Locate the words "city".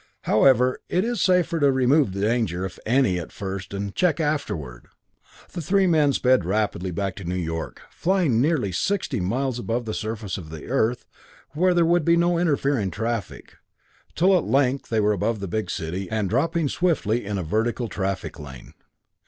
15.69-16.09